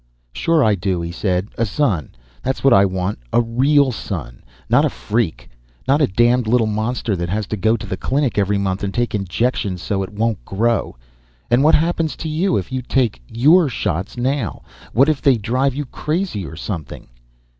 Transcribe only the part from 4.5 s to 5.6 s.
Not a freak.